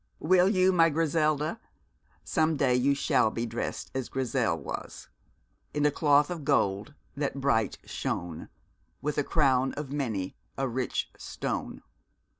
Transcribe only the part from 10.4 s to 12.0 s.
a riche stone."